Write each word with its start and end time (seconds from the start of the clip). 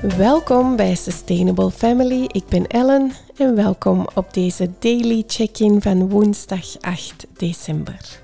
Welkom 0.00 0.76
bij 0.76 0.94
Sustainable 0.94 1.70
Family. 1.70 2.24
Ik 2.32 2.46
ben 2.46 2.66
Ellen 2.66 3.12
en 3.36 3.54
welkom 3.54 4.06
op 4.14 4.34
deze 4.34 4.70
daily 4.78 5.24
check-in 5.26 5.82
van 5.82 6.08
woensdag 6.08 6.80
8 6.80 7.26
december. 7.36 8.22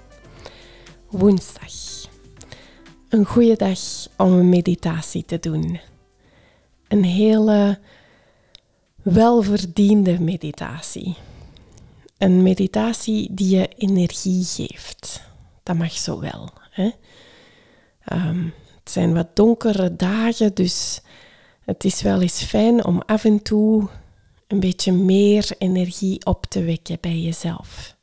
Woensdag. 1.11 1.73
Een 3.09 3.25
goede 3.25 3.57
dag 3.57 3.79
om 4.17 4.33
een 4.33 4.49
meditatie 4.49 5.25
te 5.25 5.39
doen. 5.39 5.81
Een 6.89 7.05
hele 7.05 7.79
welverdiende 9.03 10.21
meditatie. 10.21 11.17
Een 12.19 12.43
meditatie 12.43 13.35
die 13.35 13.57
je 13.57 13.69
energie 13.69 14.45
geeft. 14.45 15.23
Dat 15.63 15.77
mag 15.77 15.93
zo 15.93 16.21
wel. 16.21 16.51
Hè? 16.71 16.91
Ehm, 18.05 18.45
het 18.79 18.91
zijn 18.91 19.15
wat 19.15 19.37
donkere 19.37 19.97
dagen, 19.97 20.55
dus 20.55 21.01
het 21.67 21.85
is 21.85 22.03
wel 22.03 22.21
eens 22.21 22.43
fijn 22.43 22.85
om 22.85 23.03
af 23.07 23.25
en 23.25 23.43
toe 23.43 23.89
een 24.47 24.61
beetje 24.61 24.93
meer 24.93 25.55
energie 25.59 26.27
op 26.27 26.47
te 26.47 26.63
wekken 26.63 26.99
bij 27.01 27.19
jezelf. 27.19 27.97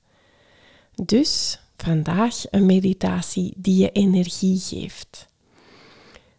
Dus 0.96 1.60
vandaag 1.78 2.44
een 2.52 2.66
meditatie 2.66 3.54
die 3.56 3.78
je 3.78 3.92
energie 3.92 4.60
geeft. 4.60 5.28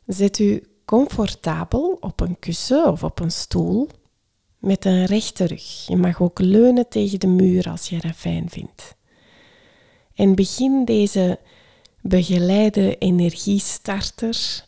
Zet 0.07 0.39
u 0.39 0.63
comfortabel 0.85 1.97
op 2.01 2.21
een 2.21 2.39
kussen 2.39 2.87
of 2.87 3.05
op 3.05 3.21
een 3.21 3.31
stoel 3.31 3.89
met 4.59 4.85
een 4.85 5.05
rechte 5.05 5.45
rug. 5.45 5.87
Je 5.87 5.97
mag 5.97 6.21
ook 6.21 6.39
leunen 6.39 6.89
tegen 6.89 7.21
de 7.21 7.27
muur 7.27 7.71
als 7.71 7.89
je 7.89 8.01
dat 8.01 8.15
fijn 8.17 8.51
vindt. 8.51 8.95
En 10.15 10.35
begin 10.35 10.85
deze 10.85 11.39
begeleide 12.01 12.99
energiestarter 12.99 14.65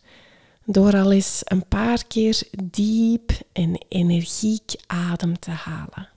door 0.66 0.96
al 0.96 1.12
eens 1.12 1.42
een 1.44 1.66
paar 1.66 2.06
keer 2.06 2.42
diep 2.64 3.30
en 3.52 3.84
energiek 3.88 4.74
adem 4.86 5.38
te 5.38 5.50
halen. 5.50 6.08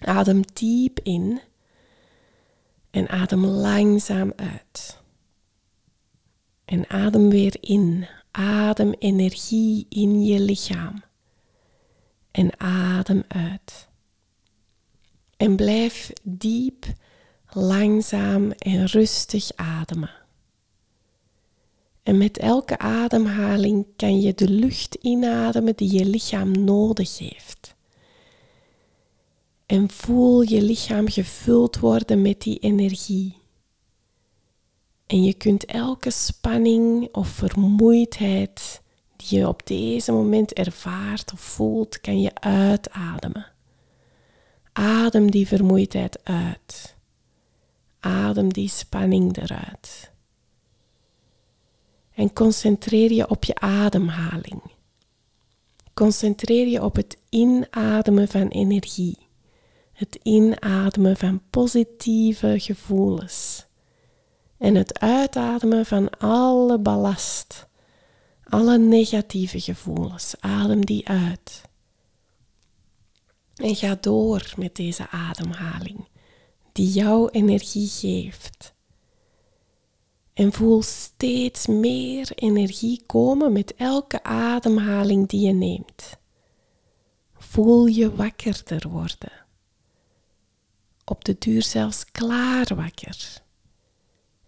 Adem 0.00 0.42
diep 0.52 1.00
in 1.02 1.40
en 2.90 3.08
adem 3.08 3.46
langzaam 3.46 4.32
uit. 4.36 5.00
En 6.64 6.90
adem 6.90 7.30
weer 7.30 7.56
in. 7.60 8.06
Adem 8.30 8.92
energie 8.92 9.86
in 9.88 10.24
je 10.24 10.40
lichaam. 10.40 11.02
En 12.30 12.60
adem 12.60 13.22
uit. 13.28 13.88
En 15.36 15.56
blijf 15.56 16.12
diep, 16.22 16.86
langzaam 17.50 18.50
en 18.50 18.86
rustig 18.86 19.50
ademen. 19.56 20.17
En 22.08 22.18
met 22.18 22.38
elke 22.38 22.78
ademhaling 22.78 23.86
kan 23.96 24.20
je 24.20 24.34
de 24.34 24.48
lucht 24.48 24.94
inademen 24.94 25.76
die 25.76 25.92
je 25.92 26.04
lichaam 26.04 26.64
nodig 26.64 27.18
heeft. 27.18 27.74
En 29.66 29.90
voel 29.90 30.42
je 30.42 30.62
lichaam 30.62 31.08
gevuld 31.08 31.78
worden 31.78 32.22
met 32.22 32.42
die 32.42 32.58
energie. 32.58 33.36
En 35.06 35.22
je 35.22 35.34
kunt 35.34 35.64
elke 35.64 36.10
spanning 36.10 37.08
of 37.14 37.28
vermoeidheid 37.28 38.82
die 39.16 39.38
je 39.38 39.48
op 39.48 39.66
deze 39.66 40.12
moment 40.12 40.52
ervaart 40.52 41.32
of 41.32 41.40
voelt, 41.40 42.00
kan 42.00 42.20
je 42.20 42.34
uitademen. 42.34 43.46
Adem 44.72 45.30
die 45.30 45.46
vermoeidheid 45.46 46.24
uit. 46.24 46.96
Adem 48.00 48.52
die 48.52 48.68
spanning 48.68 49.36
eruit. 49.36 50.16
En 52.18 52.32
concentreer 52.32 53.12
je 53.12 53.28
op 53.28 53.44
je 53.44 53.54
ademhaling. 53.54 54.62
Concentreer 55.94 56.66
je 56.66 56.84
op 56.84 56.96
het 56.96 57.16
inademen 57.28 58.28
van 58.28 58.48
energie. 58.48 59.16
Het 59.92 60.18
inademen 60.22 61.16
van 61.16 61.42
positieve 61.50 62.60
gevoelens. 62.60 63.66
En 64.56 64.74
het 64.74 64.98
uitademen 65.00 65.86
van 65.86 66.10
alle 66.18 66.78
ballast. 66.78 67.66
Alle 68.44 68.78
negatieve 68.78 69.60
gevoelens. 69.60 70.34
Adem 70.40 70.84
die 70.86 71.08
uit. 71.08 71.62
En 73.54 73.76
ga 73.76 73.96
door 74.00 74.52
met 74.56 74.76
deze 74.76 75.10
ademhaling, 75.10 76.08
die 76.72 76.88
jouw 76.88 77.28
energie 77.28 77.88
geeft. 77.88 78.76
En 80.38 80.52
voel 80.52 80.82
steeds 80.82 81.66
meer 81.66 82.30
energie 82.34 83.02
komen 83.06 83.52
met 83.52 83.74
elke 83.74 84.22
ademhaling 84.22 85.28
die 85.28 85.46
je 85.46 85.52
neemt. 85.52 86.16
Voel 87.32 87.86
je 87.86 88.14
wakkerder 88.14 88.88
worden. 88.88 89.32
Op 91.04 91.24
de 91.24 91.36
duur 91.38 91.62
zelfs 91.62 92.04
klaar 92.04 92.74
wakker. 92.74 93.42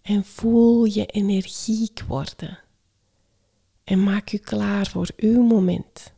En 0.01 0.25
voel 0.25 0.85
je 0.85 1.05
energiek 1.05 2.01
worden. 2.07 2.59
En 3.83 4.03
maak 4.03 4.27
je 4.27 4.39
klaar 4.39 4.87
voor 4.87 5.09
uw 5.17 5.43
moment 5.43 6.13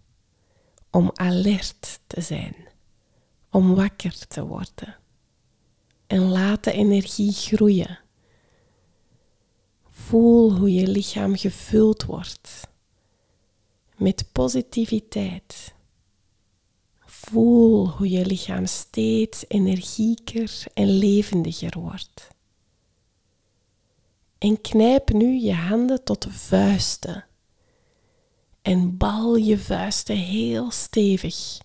om 0.92 1.12
alert 1.14 2.00
te 2.08 2.22
zijn, 2.22 2.56
om 3.50 3.76
wakker 3.76 4.28
te 4.28 4.46
worden. 4.46 4.96
En 6.08 6.22
laat 6.22 6.64
de 6.64 6.72
energie 6.72 7.32
groeien 7.32 8.03
Voel 10.08 10.56
hoe 10.56 10.74
je 10.74 10.88
lichaam 10.88 11.36
gevuld 11.36 12.04
wordt 12.04 12.68
met 13.98 14.26
positiviteit. 14.32 15.74
Voel 17.06 17.90
hoe 17.90 18.10
je 18.10 18.26
lichaam 18.26 18.66
steeds 18.66 19.46
energieker 19.48 20.64
en 20.74 20.88
levendiger 20.88 21.80
wordt. 21.80 22.28
En 24.38 24.62
knijp 24.62 25.10
nu 25.10 25.40
je 25.40 25.54
handen 25.54 26.04
tot 26.04 26.28
vuisten. 26.30 27.26
En 28.62 28.98
bal 28.98 29.36
je 29.36 29.58
vuisten 29.58 30.18
heel 30.18 30.72
stevig. 30.72 31.58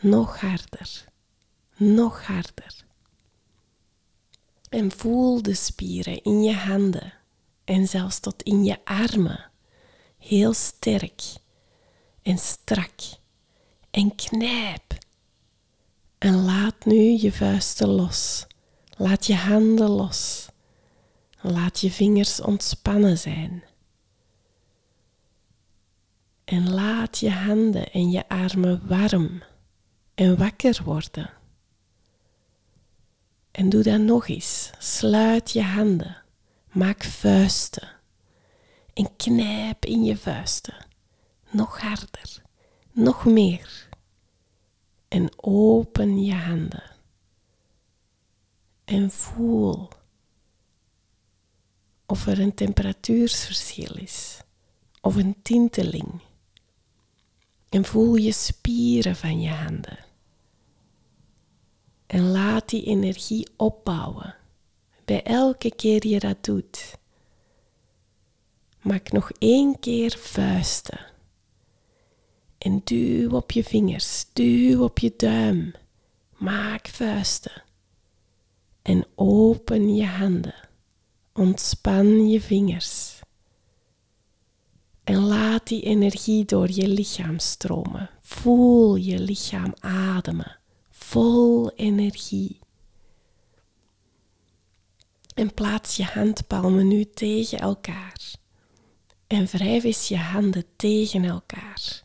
Nog 0.00 0.40
harder. 0.40 1.04
Nog 1.76 2.26
harder. 2.26 2.84
En 4.68 4.90
voel 4.90 5.42
de 5.42 5.54
spieren 5.54 6.22
in 6.22 6.42
je 6.42 6.54
handen 6.54 7.20
en 7.64 7.88
zelfs 7.88 8.20
tot 8.20 8.42
in 8.42 8.64
je 8.64 8.84
armen. 8.84 9.50
Heel 10.18 10.52
sterk 10.52 11.22
en 12.22 12.38
strak 12.38 13.00
en 13.90 14.14
knijp. 14.14 14.94
En 16.18 16.44
laat 16.44 16.84
nu 16.84 17.18
je 17.20 17.32
vuisten 17.32 17.88
los. 17.88 18.46
Laat 18.96 19.26
je 19.26 19.34
handen 19.34 19.90
los. 19.90 20.48
Laat 21.40 21.80
je 21.80 21.90
vingers 21.90 22.40
ontspannen 22.40 23.18
zijn. 23.18 23.64
En 26.44 26.70
laat 26.70 27.18
je 27.18 27.30
handen 27.30 27.92
en 27.92 28.10
je 28.10 28.28
armen 28.28 28.86
warm 28.86 29.42
en 30.14 30.38
wakker 30.38 30.80
worden. 30.84 31.30
En 33.50 33.68
doe 33.68 33.82
dat 33.82 34.00
nog 34.00 34.28
eens. 34.28 34.70
Sluit 34.78 35.50
je 35.50 35.62
handen. 35.62 36.21
Maak 36.72 37.04
vuisten 37.04 37.88
en 38.92 39.16
knijp 39.16 39.84
in 39.84 40.04
je 40.04 40.16
vuisten. 40.16 40.86
Nog 41.50 41.80
harder, 41.80 42.42
nog 42.92 43.24
meer. 43.24 43.88
En 45.08 45.28
open 45.36 46.24
je 46.24 46.34
handen. 46.34 46.90
En 48.84 49.10
voel 49.10 49.88
of 52.06 52.26
er 52.26 52.40
een 52.40 52.54
temperatuursverschil 52.54 53.96
is 53.96 54.40
of 55.00 55.16
een 55.16 55.36
tinteling. 55.42 56.20
En 57.68 57.84
voel 57.84 58.14
je 58.14 58.32
spieren 58.32 59.16
van 59.16 59.40
je 59.40 59.50
handen. 59.50 59.98
En 62.06 62.30
laat 62.30 62.68
die 62.68 62.84
energie 62.84 63.48
opbouwen 63.56 64.40
bij 65.04 65.22
elke 65.22 65.74
keer 65.74 66.06
je 66.06 66.18
dat 66.18 66.44
doet. 66.44 66.98
Maak 68.82 69.12
nog 69.12 69.30
één 69.38 69.78
keer 69.78 70.16
vuisten. 70.18 71.00
En 72.58 72.80
duw 72.84 73.30
op 73.30 73.50
je 73.50 73.64
vingers, 73.64 74.26
duw 74.32 74.82
op 74.82 74.98
je 74.98 75.14
duim. 75.16 75.72
Maak 76.36 76.88
vuisten. 76.88 77.62
En 78.82 79.06
open 79.14 79.94
je 79.94 80.06
handen. 80.06 80.68
Ontspan 81.32 82.28
je 82.28 82.40
vingers. 82.40 83.20
En 85.04 85.16
laat 85.16 85.66
die 85.66 85.82
energie 85.82 86.44
door 86.44 86.70
je 86.70 86.88
lichaam 86.88 87.38
stromen. 87.38 88.10
Voel 88.20 88.96
je 88.96 89.18
lichaam 89.18 89.74
ademen. 89.80 90.58
Vol 90.90 91.70
energie. 91.70 92.58
En 95.42 95.54
plaats 95.54 95.96
je 95.96 96.04
handpalmen 96.04 96.88
nu 96.88 97.04
tegen 97.04 97.58
elkaar. 97.58 98.34
En 99.26 99.46
wrijf 99.46 99.84
eens 99.84 100.08
je 100.08 100.16
handen 100.16 100.64
tegen 100.76 101.24
elkaar. 101.24 102.02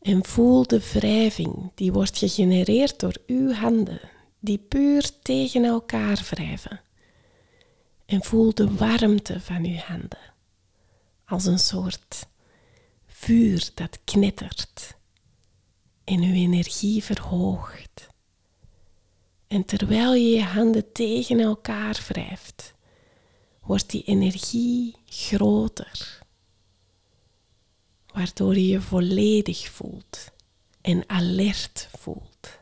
En 0.00 0.24
voel 0.24 0.66
de 0.66 0.90
wrijving 0.92 1.70
die 1.74 1.92
wordt 1.92 2.18
gegenereerd 2.18 3.00
door 3.00 3.16
uw 3.26 3.52
handen, 3.52 4.00
die 4.40 4.58
puur 4.58 5.10
tegen 5.22 5.64
elkaar 5.64 6.26
wrijven. 6.30 6.80
En 8.06 8.24
voel 8.24 8.54
de 8.54 8.74
warmte 8.74 9.40
van 9.40 9.64
uw 9.64 9.76
handen, 9.76 10.34
als 11.24 11.44
een 11.44 11.58
soort 11.58 12.26
vuur 13.06 13.70
dat 13.74 13.98
knettert 14.04 14.96
en 16.04 16.22
uw 16.22 16.34
energie 16.34 17.04
verhoogt. 17.04 18.13
En 19.54 19.64
terwijl 19.64 20.14
je 20.14 20.30
je 20.30 20.42
handen 20.42 20.92
tegen 20.92 21.40
elkaar 21.40 22.04
wrijft, 22.08 22.74
wordt 23.62 23.90
die 23.90 24.02
energie 24.02 24.96
groter, 25.06 26.22
waardoor 28.06 28.54
je 28.54 28.66
je 28.66 28.80
volledig 28.80 29.70
voelt 29.70 30.30
en 30.80 31.08
alert 31.08 31.88
voelt. 31.98 32.58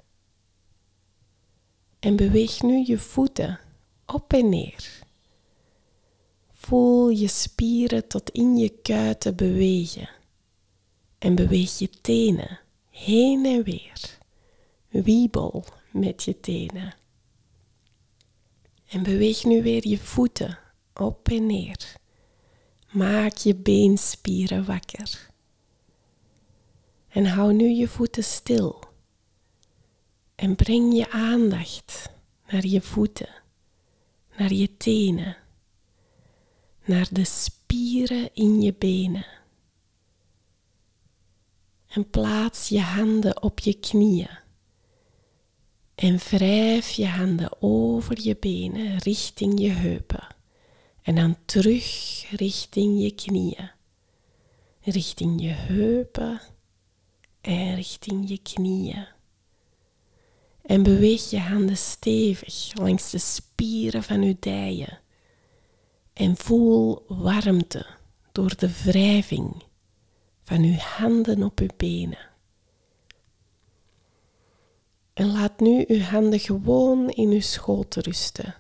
En 1.99 2.17
beweeg 2.17 2.63
nu 2.63 2.85
je 2.87 2.99
voeten 2.99 3.61
op 4.07 4.33
en 4.33 4.49
neer. 4.49 5.03
Voel 6.51 7.09
je 7.09 7.29
spieren 7.29 8.09
tot 8.09 8.31
in 8.31 8.57
je 8.57 8.69
kuiten 8.69 9.37
bewegen 9.37 10.09
en 11.19 11.35
beweeg 11.35 11.79
je 11.79 11.91
tenen 12.01 12.61
heen 12.91 13.45
en 13.45 13.63
weer. 13.63 14.19
Wiebel 14.89 15.65
met 15.93 16.23
je 16.23 16.41
tenen. 16.41 16.95
En 18.89 19.03
beweeg 19.03 19.45
nu 19.45 19.63
weer 19.63 19.89
je 19.89 19.99
voeten 19.99 20.59
op 20.95 21.29
en 21.29 21.47
neer. 21.47 21.95
Maak 22.91 23.37
je 23.37 23.55
beenspieren 23.55 24.65
wakker. 24.65 25.31
En 27.09 27.27
hou 27.27 27.53
nu 27.53 27.69
je 27.69 27.89
voeten 27.89 28.25
stil. 28.25 28.85
En 30.35 30.57
breng 30.57 30.97
je 30.97 31.11
aandacht 31.11 32.11
naar 32.47 32.67
je 32.67 32.81
voeten, 32.81 33.43
naar 34.37 34.53
je 34.53 34.77
tenen, 34.77 35.37
naar 36.85 37.09
de 37.11 37.25
spieren 37.25 38.35
in 38.35 38.61
je 38.61 38.75
benen. 38.75 39.27
En 41.89 42.11
plaats 42.11 42.69
je 42.69 42.81
handen 42.81 43.43
op 43.43 43.59
je 43.59 43.75
knieën. 43.75 44.42
En 45.95 46.17
wrijf 46.17 46.91
je 46.91 47.07
handen 47.07 47.63
over 47.63 48.21
je 48.21 48.37
benen 48.41 48.99
richting 48.99 49.61
je 49.61 49.71
heupen. 49.71 50.27
En 51.03 51.15
dan 51.15 51.37
terug 51.45 52.25
richting 52.31 53.03
je 53.03 53.15
knieën. 53.15 53.71
Richting 54.81 55.43
je 55.43 55.49
heupen 55.49 56.41
en 57.41 57.75
richting 57.75 58.29
je 58.29 58.39
knieën. 58.39 59.07
En 60.63 60.83
beweeg 60.83 61.31
je 61.31 61.39
handen 61.39 61.77
stevig 61.77 62.71
langs 62.75 63.11
de 63.11 63.19
spieren 63.19 64.03
van 64.03 64.23
je 64.23 64.37
dijen. 64.41 65.01
En 66.13 66.37
voel 66.37 67.05
warmte 67.09 67.87
door 68.33 68.57
de 68.57 68.83
wrijving 68.83 69.63
van 70.43 70.63
uw 70.63 70.77
handen 70.77 71.43
op 71.43 71.61
uw 71.61 71.69
benen. 71.77 72.31
En 75.23 75.33
laat 75.33 75.61
nu 75.61 75.85
uw 75.89 76.01
handen 76.01 76.41
gewoon 76.41 77.11
in 77.11 77.29
uw 77.29 77.41
schoot 77.41 77.95
rusten. 77.95 78.55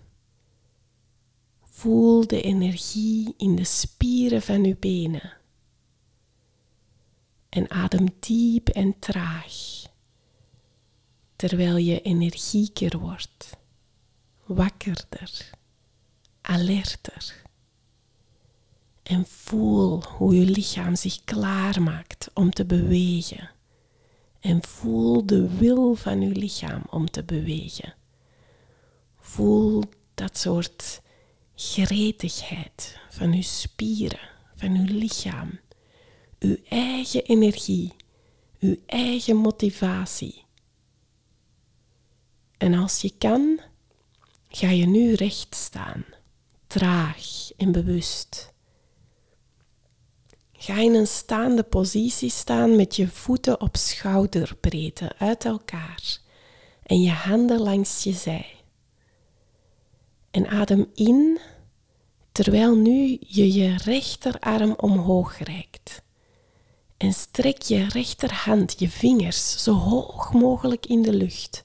Voel 1.62 2.26
de 2.26 2.43
energie 2.43 3.35
in 3.37 3.56
de 3.56 3.64
spieren 3.64 4.43
van 4.43 4.64
uw 4.64 4.76
benen. 4.79 5.32
En 7.49 7.70
adem 7.70 8.06
diep 8.20 8.69
en 8.69 8.99
traag, 8.99 9.82
terwijl 11.37 11.76
je 11.76 12.00
energieker 12.00 12.99
wordt, 12.99 13.56
wakkerder, 14.44 15.50
alerter. 16.41 17.43
En 19.03 19.26
voel 19.26 20.03
hoe 20.03 20.35
je 20.38 20.47
lichaam 20.47 20.97
zich 20.97 21.25
klaarmaakt 21.25 22.31
om 22.35 22.50
te 22.50 22.65
bewegen. 22.65 23.50
En 24.43 24.65
voel 24.67 25.27
de 25.27 25.56
wil 25.56 25.94
van 25.94 26.21
uw 26.21 26.33
lichaam 26.33 26.83
om 26.91 27.11
te 27.11 27.23
bewegen. 27.23 27.94
Voel 29.17 29.83
dat 30.15 30.39
soort 30.39 31.03
gretigheid 31.55 32.99
van 33.11 33.33
uw 33.33 33.43
spieren, 33.43 34.29
van 34.55 34.77
uw 34.77 34.99
lichaam. 34.99 35.61
Uw 36.39 36.56
eigen 36.69 37.25
energie, 37.25 37.93
uw 38.59 38.77
eigen 38.87 39.37
motivatie. 39.37 40.44
En 42.59 42.75
als 42.75 43.00
je 43.00 43.12
kan, 43.19 43.61
ga 44.49 44.71
je 44.71 44.87
nu 44.87 45.15
recht 45.15 45.55
staan, 45.55 46.05
traag 46.67 47.50
en 47.56 47.73
bewust. 47.73 48.51
Ga 50.62 50.79
in 50.79 50.94
een 50.94 51.06
staande 51.06 51.62
positie 51.62 52.31
staan 52.31 52.76
met 52.76 52.97
je 52.97 53.09
voeten 53.09 53.61
op 53.61 53.76
schouderbreedte 53.76 55.12
uit 55.19 55.44
elkaar 55.44 56.19
en 56.82 57.00
je 57.00 57.11
handen 57.11 57.61
langs 57.61 58.03
je 58.05 58.12
zij. 58.12 58.47
En 60.31 60.49
adem 60.49 60.91
in 60.94 61.38
terwijl 62.32 62.76
nu 62.76 63.17
je 63.20 63.53
je 63.53 63.76
rechterarm 63.76 64.75
omhoog 64.76 65.38
reikt. 65.38 66.03
En 66.97 67.12
strek 67.12 67.62
je 67.62 67.88
rechterhand, 67.88 68.79
je 68.79 68.88
vingers, 68.88 69.62
zo 69.62 69.73
hoog 69.73 70.32
mogelijk 70.32 70.87
in 70.87 71.03
de 71.03 71.12
lucht. 71.12 71.65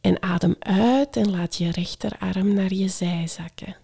En 0.00 0.22
adem 0.22 0.56
uit 0.58 1.16
en 1.16 1.30
laat 1.30 1.56
je 1.56 1.70
rechterarm 1.70 2.54
naar 2.54 2.72
je 2.72 2.88
zij 2.88 3.26
zakken. 3.28 3.76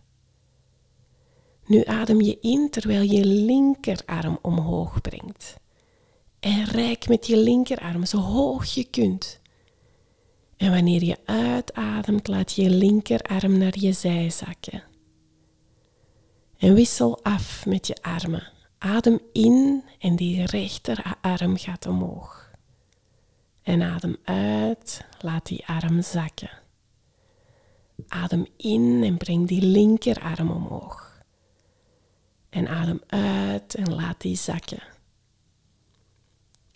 Nu 1.66 1.84
adem 1.84 2.20
je 2.20 2.38
in 2.40 2.70
terwijl 2.70 3.02
je 3.02 3.24
linkerarm 3.24 4.38
omhoog 4.42 5.00
brengt. 5.00 5.56
En 6.40 6.64
rijk 6.64 7.08
met 7.08 7.26
je 7.26 7.36
linkerarm 7.36 8.06
zo 8.06 8.18
hoog 8.18 8.64
je 8.64 8.84
kunt. 8.84 9.40
En 10.56 10.70
wanneer 10.70 11.04
je 11.04 11.16
uitademt, 11.24 12.28
laat 12.28 12.52
je 12.52 12.70
linkerarm 12.70 13.58
naar 13.58 13.78
je 13.78 13.92
zij 13.92 14.30
zakken. 14.30 14.82
En 16.58 16.74
wissel 16.74 17.24
af 17.24 17.66
met 17.66 17.86
je 17.86 17.96
armen. 18.00 18.52
Adem 18.78 19.18
in 19.32 19.84
en 19.98 20.16
die 20.16 20.44
rechterarm 20.44 21.56
gaat 21.56 21.86
omhoog. 21.86 22.50
En 23.62 23.82
adem 23.82 24.16
uit, 24.24 25.04
laat 25.20 25.46
die 25.46 25.66
arm 25.66 26.02
zakken. 26.02 26.50
Adem 28.08 28.46
in 28.56 29.02
en 29.04 29.16
breng 29.16 29.48
die 29.48 29.62
linkerarm 29.62 30.50
omhoog. 30.50 31.05
En 32.48 32.68
adem 32.68 33.00
uit 33.06 33.74
en 33.74 33.94
laat 33.94 34.20
die 34.20 34.36
zakken. 34.36 34.82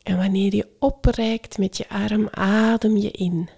En 0.03 0.17
wanneer 0.17 0.55
je 0.55 0.77
opreikt 0.79 1.59
met 1.59 1.77
je 1.77 1.89
arm, 1.89 2.29
adem 2.31 2.97
je 2.97 3.11
in. 3.11 3.49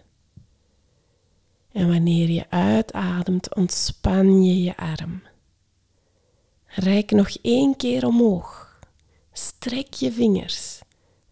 En 1.72 1.88
wanneer 1.88 2.30
je 2.30 2.50
uitademt, 2.50 3.54
ontspan 3.54 4.44
je 4.44 4.62
je 4.62 4.76
arm. 4.76 5.22
Rijk 6.66 7.10
nog 7.10 7.28
één 7.42 7.76
keer 7.76 8.06
omhoog. 8.06 8.80
Strek 9.32 9.94
je 9.94 10.12
vingers 10.12 10.80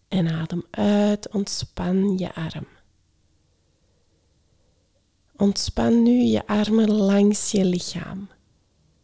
en 0.08 0.28
adem 0.28 0.64
uit, 0.70 1.32
ontspan 1.32 2.18
je 2.18 2.34
arm. 2.34 2.66
Ontspan 5.36 6.02
nu 6.02 6.22
je 6.22 6.46
armen 6.46 6.90
langs 6.90 7.50
je 7.50 7.64
lichaam 7.64 8.28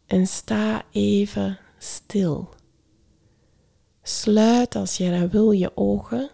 en 0.06 0.26
sta 0.26 0.85
even 0.90 1.59
stil. 1.78 2.49
Sluit 4.02 4.75
als 4.75 4.97
je 4.97 5.21
dat 5.21 5.30
wil 5.30 5.50
je 5.50 5.76
ogen 5.76 6.30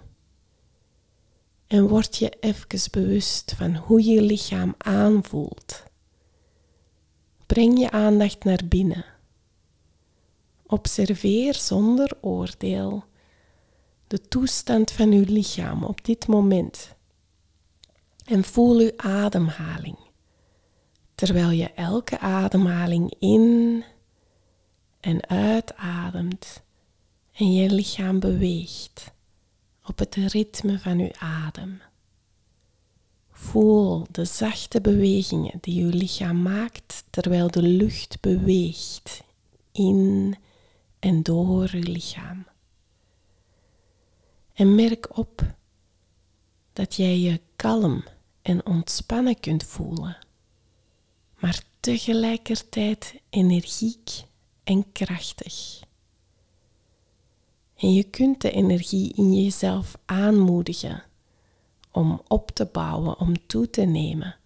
en 1.67 1.89
word 1.89 2.17
je 2.17 2.31
even 2.41 2.91
bewust 2.91 3.53
van 3.57 3.77
hoe 3.77 4.05
je 4.05 4.23
lichaam 4.23 4.75
aanvoelt. 4.79 5.83
Breng 7.47 7.79
je 7.79 7.91
aandacht 7.91 8.45
naar 8.45 8.61
binnen. 8.69 9.05
Observeer 10.67 11.55
zonder 11.55 12.17
oordeel 12.21 13.05
de 14.07 14.21
toestand 14.29 14.91
van 14.91 15.13
uw 15.13 15.25
lichaam 15.27 15.85
op 15.85 16.05
dit 16.05 16.27
moment 16.27 16.95
en 18.25 18.45
voel 18.45 18.79
uw 18.79 18.93
ademhaling, 18.97 19.99
terwijl 21.15 21.51
je 21.51 21.73
elke 21.73 22.19
ademhaling 22.19 23.15
in 23.19 23.85
en 25.03 25.29
uitademt 25.29 26.63
en 27.33 27.53
je 27.53 27.71
lichaam 27.71 28.21
beweegt 28.21 29.13
op 29.85 29.99
het 29.99 30.15
ritme 30.15 30.79
van 30.79 30.99
uw 30.99 31.13
adem. 31.19 31.81
Voel 33.31 34.07
de 34.11 34.25
zachte 34.25 34.81
bewegingen 34.81 35.59
die 35.61 35.85
uw 35.85 35.91
lichaam 35.91 36.43
maakt 36.43 37.05
terwijl 37.11 37.51
de 37.51 37.63
lucht 37.63 38.21
beweegt 38.21 39.23
in 39.73 40.37
en 40.99 41.23
door 41.23 41.71
uw 41.73 41.93
lichaam. 41.93 42.47
En 44.53 44.75
merk 44.75 45.17
op 45.19 45.55
dat 46.73 46.95
jij 46.95 47.19
je 47.19 47.41
kalm 47.57 48.05
en 48.43 48.67
ontspannen 48.67 49.41
kunt 49.41 49.65
voelen, 49.65 50.19
maar 51.39 51.63
tegelijkertijd 51.81 53.21
energiek 53.31 54.31
en 54.65 54.93
krachtig. 54.93 55.81
En 57.77 57.93
je 57.93 58.03
kunt 58.03 58.41
de 58.41 58.51
energie 58.51 59.13
in 59.15 59.43
jezelf 59.43 59.99
aanmoedigen 60.05 61.03
om 61.91 62.23
op 62.29 62.51
te 62.51 62.67
bouwen, 62.67 63.19
om 63.19 63.47
toe 63.47 63.71
te 63.71 63.83
nemen, 63.83 64.37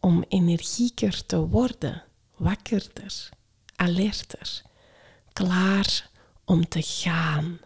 om 0.00 0.24
energieker 0.28 1.26
te 1.26 1.48
worden, 1.48 2.04
wakkerder, 2.36 3.28
alerter, 3.76 4.62
klaar 5.32 6.10
om 6.44 6.68
te 6.68 6.82
gaan. 6.82 7.58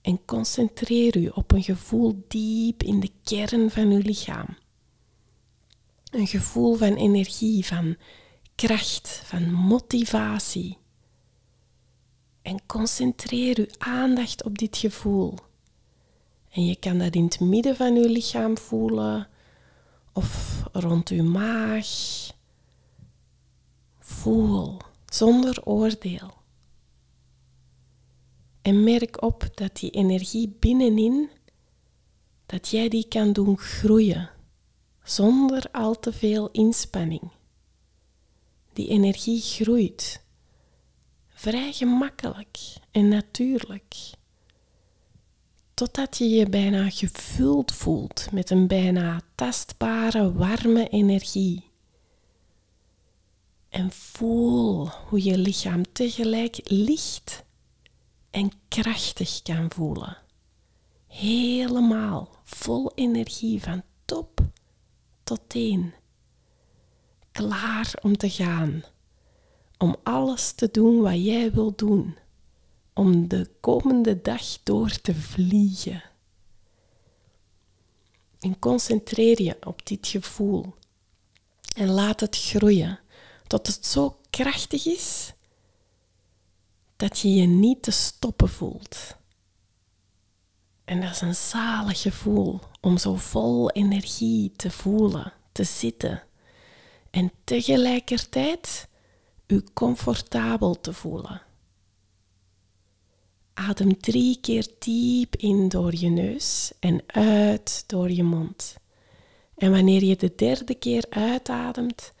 En 0.00 0.24
concentreer 0.24 1.16
u 1.16 1.28
op 1.28 1.52
een 1.52 1.62
gevoel 1.62 2.24
diep 2.28 2.82
in 2.82 3.00
de 3.00 3.10
kern 3.24 3.70
van 3.70 3.90
uw 3.90 4.02
lichaam. 4.02 4.56
Een 6.10 6.26
gevoel 6.26 6.74
van 6.74 6.94
energie, 6.94 7.66
van 7.66 7.96
kracht, 8.66 9.22
van 9.24 9.52
motivatie. 9.52 10.78
En 12.42 12.66
concentreer 12.66 13.58
uw 13.58 13.66
aandacht 13.78 14.44
op 14.44 14.58
dit 14.58 14.76
gevoel. 14.76 15.34
En 16.50 16.66
je 16.66 16.76
kan 16.76 16.98
dat 16.98 17.14
in 17.14 17.24
het 17.24 17.40
midden 17.40 17.76
van 17.76 17.96
uw 17.96 18.06
lichaam 18.06 18.58
voelen 18.58 19.28
of 20.12 20.62
rond 20.72 21.08
uw 21.08 21.24
maag. 21.24 21.88
Voel 23.98 24.76
zonder 25.06 25.64
oordeel. 25.64 26.32
En 28.62 28.84
merk 28.84 29.22
op 29.22 29.48
dat 29.54 29.76
die 29.76 29.90
energie 29.90 30.56
binnenin, 30.58 31.30
dat 32.46 32.68
jij 32.68 32.88
die 32.88 33.08
kan 33.08 33.32
doen 33.32 33.58
groeien 33.58 34.30
zonder 35.02 35.64
al 35.72 35.98
te 36.00 36.12
veel 36.12 36.50
inspanning. 36.50 37.38
Die 38.80 38.88
energie 38.88 39.40
groeit 39.40 40.22
vrij 41.28 41.72
gemakkelijk 41.72 42.58
en 42.90 43.08
natuurlijk. 43.08 43.94
Totdat 45.74 46.18
je 46.18 46.28
je 46.28 46.48
bijna 46.48 46.90
gevuld 46.90 47.72
voelt 47.72 48.28
met 48.32 48.50
een 48.50 48.66
bijna 48.66 49.20
tastbare, 49.34 50.32
warme 50.32 50.88
energie. 50.88 51.70
En 53.68 53.90
voel 53.90 54.88
hoe 54.88 55.24
je 55.24 55.38
lichaam 55.38 55.92
tegelijk 55.92 56.60
licht 56.64 57.44
en 58.30 58.52
krachtig 58.68 59.42
kan 59.42 59.70
voelen. 59.70 60.16
Helemaal 61.06 62.28
vol 62.42 62.92
energie 62.94 63.62
van 63.62 63.82
top 64.04 64.40
tot 65.22 65.40
teen. 65.46 65.94
Klaar 67.32 67.92
om 68.02 68.16
te 68.16 68.30
gaan. 68.30 68.82
Om 69.78 69.96
alles 70.02 70.52
te 70.52 70.68
doen 70.70 71.00
wat 71.00 71.24
jij 71.24 71.52
wil 71.52 71.72
doen. 71.76 72.16
Om 72.94 73.28
de 73.28 73.50
komende 73.60 74.20
dag 74.20 74.62
door 74.62 74.90
te 74.90 75.14
vliegen. 75.14 76.02
En 78.40 78.58
concentreer 78.58 79.42
je 79.42 79.56
op 79.66 79.86
dit 79.86 80.06
gevoel. 80.06 80.74
En 81.76 81.88
laat 81.88 82.20
het 82.20 82.36
groeien 82.36 82.98
tot 83.46 83.66
het 83.66 83.86
zo 83.86 84.18
krachtig 84.30 84.86
is 84.86 85.32
dat 86.96 87.18
je 87.18 87.34
je 87.34 87.46
niet 87.46 87.82
te 87.82 87.90
stoppen 87.90 88.48
voelt. 88.48 89.16
En 90.84 91.00
dat 91.00 91.10
is 91.10 91.20
een 91.20 91.34
zalig 91.34 92.00
gevoel 92.00 92.60
om 92.80 92.98
zo 92.98 93.14
vol 93.14 93.70
energie 93.70 94.52
te 94.56 94.70
voelen, 94.70 95.32
te 95.52 95.64
zitten 95.64 96.22
en 97.10 97.32
tegelijkertijd 97.44 98.88
u 99.46 99.64
comfortabel 99.74 100.80
te 100.80 100.92
voelen. 100.92 101.42
Adem 103.54 104.00
drie 104.00 104.38
keer 104.40 104.68
diep 104.78 105.36
in 105.36 105.68
door 105.68 105.94
je 105.94 106.08
neus 106.08 106.72
en 106.80 107.02
uit 107.06 107.84
door 107.86 108.10
je 108.10 108.22
mond. 108.22 108.76
En 109.56 109.70
wanneer 109.70 110.04
je 110.04 110.16
de 110.16 110.32
derde 110.36 110.74
keer 110.74 111.04
uitademt, 111.10 112.12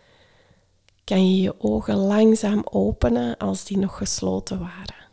kan 1.04 1.30
je 1.30 1.40
je 1.40 1.60
ogen 1.60 1.96
langzaam 1.96 2.62
openen 2.64 3.36
als 3.36 3.64
die 3.64 3.78
nog 3.78 3.96
gesloten 3.96 4.58
waren. 4.58 5.08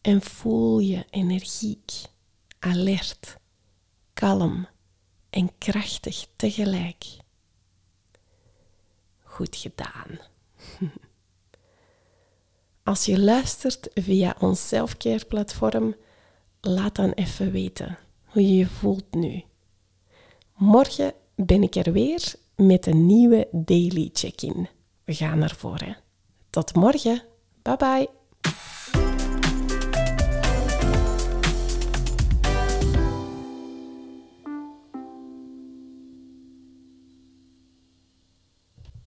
En 0.00 0.22
voel 0.22 0.78
je 0.78 1.04
energiek, 1.10 1.92
alert, 2.58 3.36
kalm 4.12 4.66
en 5.30 5.58
krachtig 5.58 6.26
tegelijk. 6.36 7.24
Goed 9.36 9.56
gedaan. 9.56 10.18
Als 12.90 13.04
je 13.04 13.20
luistert 13.20 13.88
via 13.94 14.36
ons 14.38 14.68
selfcare 14.68 15.24
platform, 15.24 15.94
laat 16.60 16.94
dan 16.94 17.10
even 17.10 17.50
weten 17.52 17.98
hoe 18.24 18.42
je 18.42 18.56
je 18.56 18.66
voelt 18.66 19.14
nu. 19.14 19.42
Morgen 20.54 21.12
ben 21.34 21.62
ik 21.62 21.74
er 21.74 21.92
weer 21.92 22.34
met 22.54 22.86
een 22.86 23.06
nieuwe 23.06 23.48
daily 23.52 24.10
check-in. 24.12 24.68
We 25.04 25.14
gaan 25.14 25.42
ervoor. 25.42 25.78
Hè? 25.78 25.92
Tot 26.50 26.74
morgen. 26.74 27.22
Bye 27.62 27.76
bye. 27.76 28.15